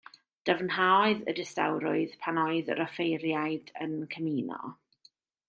[0.49, 4.65] Dyfnhaodd y distawrwydd pan oedd yr offeiriad yn cymuno.